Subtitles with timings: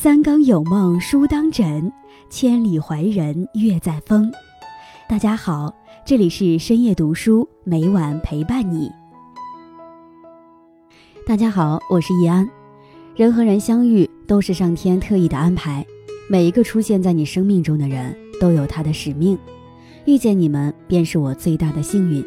[0.00, 1.92] 三更有梦书当枕，
[2.30, 4.30] 千里怀人月在风。
[5.08, 5.74] 大家好，
[6.04, 8.88] 这里是深夜读书，每晚陪伴你。
[11.26, 12.48] 大家好，我是易安。
[13.16, 15.84] 人和人相遇都是上天特意的安排，
[16.30, 19.36] 每一个出现在你生命中的人都有他的使命。
[20.04, 22.24] 遇见你们便是我最大的幸运。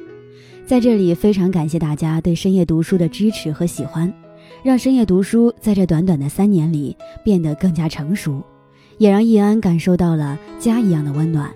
[0.65, 4.13] 在这里，非常感谢大家对深夜读书的支持和喜欢。
[4.63, 8.43] 让深夜读书在这短短的三年里变得更加成熟，
[8.99, 11.51] 也让易安感受到了家一样的温暖。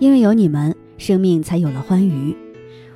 [0.00, 2.36] 因为有你们，生命才有了欢愉。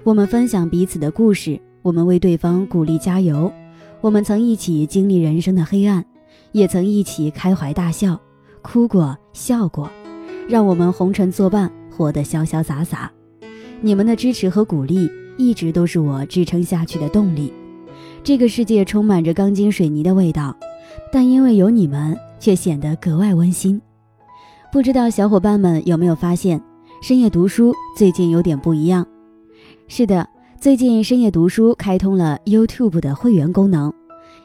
[0.03, 3.53] 我们分享彼此的故事，我们为对方鼓励加油。
[4.01, 6.05] 我们曾一起经历人生的黑暗，
[6.51, 8.21] 也曾一起开怀大笑，
[8.63, 9.89] 哭过笑过，
[10.49, 13.13] 让我们红尘作伴，活得潇潇洒洒。
[13.81, 17.53] 你们的支持和鼓励，一直都是我支撑下去的动力。
[18.27, 20.53] 这个世界充满着钢筋水泥的味道，
[21.13, 23.81] 但因为有你们，却显得格外温馨。
[24.73, 26.61] 不知道小伙伴们有没有发现，
[27.01, 29.07] 深夜读书最近有点不一样？
[29.87, 30.29] 是的，
[30.61, 33.93] 最近深夜读书开通了 YouTube 的会员功能。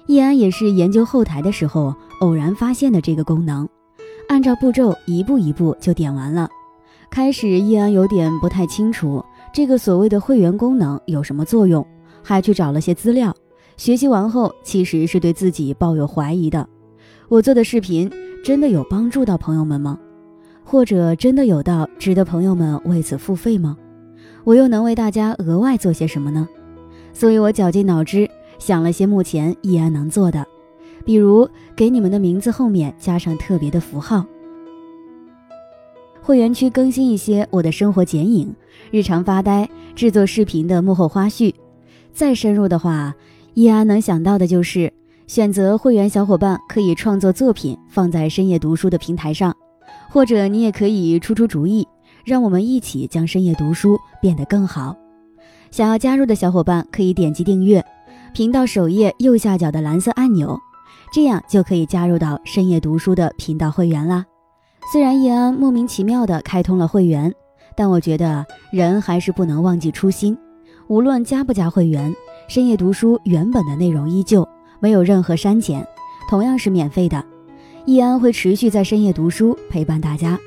[0.06, 3.68] 易安也是研究后台的时候偶然发现的这个功能，
[4.30, 6.48] 按照步骤一步一步就点完了。
[7.10, 11.84] 开始易安有点不太清楚这个所谓的会员功能有什么作用，
[12.22, 13.36] 还去找了些资料。
[13.78, 16.68] 学习完后，其实是对自己抱有怀疑的。
[17.28, 18.12] 我做的视频
[18.44, 19.98] 真的有帮助到朋友们吗？
[20.64, 23.78] 或者真的有到值得朋友们为此付费吗？
[24.44, 26.48] 我又能为大家额外做些什么呢？
[27.14, 30.46] 所以我绞尽脑汁想了些目前依然能做的，
[31.04, 34.26] 比如给你们的名字后面加上特别的符号，
[36.22, 38.54] 会员区更新一些我的生活剪影、
[38.92, 41.54] 日常发呆、制作视频的幕后花絮。
[42.14, 43.16] 再深入的话。
[43.54, 44.92] 易安能想到的就是
[45.28, 49.56] 选择会员小伙伴可以创作作品放在深夜读书的平台上，
[50.10, 51.88] 或者你也可以出出主意，
[52.26, 54.96] 让我们一起将深夜读书变得更好。
[55.70, 57.84] 想要加入的小伙伴可以点击订阅
[58.34, 60.58] 频道首页右下角的蓝色按钮，
[61.14, 64.26] 这样就可以加入到深夜读书的频道会员啦。
[64.92, 67.34] 虽然易安莫名其妙的开通了会员，
[67.76, 70.38] 但我觉得人还是不能忘记初心，
[70.88, 72.14] 无论加不加会员。
[72.52, 74.46] 深夜读书原本的内容依旧
[74.82, 75.88] 没有任何删减，
[76.30, 77.24] 同样是免费的。
[77.86, 80.38] 易安会持续在深夜读书陪伴大家，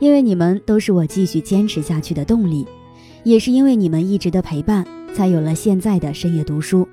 [0.00, 2.66] 因为你们都是我继续坚持下去的动力，
[3.22, 4.84] 也是因为你们一直的陪伴，
[5.14, 6.88] 才有了现在的深夜读书。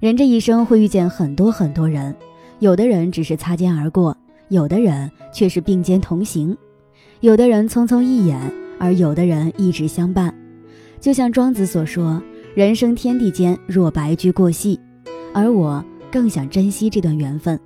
[0.00, 2.12] 人这一生会遇见很多很多人，
[2.58, 4.16] 有的人只是擦肩而过，
[4.48, 6.56] 有的人却是并肩同行，
[7.20, 8.40] 有的人匆匆一眼，
[8.80, 10.34] 而有的人一直相伴。
[10.98, 12.20] 就像庄子所说。
[12.58, 14.80] 人生天地间，若白驹过隙，
[15.32, 17.56] 而我更想珍惜这段缘分。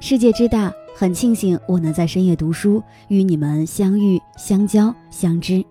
[0.00, 5.62] 世界之大，很庆幸我能在深夜读书与你们相遇、相交、相知。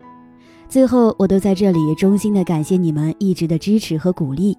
[0.70, 4.56] 最后，我都在这里衷心的感谢你们一直的支持和鼓励。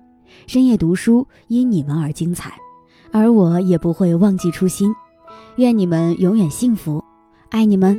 [0.49, 2.55] 深夜读书因你们而精彩，
[3.13, 4.93] 而我也不会忘记初心。
[5.59, 7.05] 愿你们永远幸福，
[7.51, 7.97] 爱你们。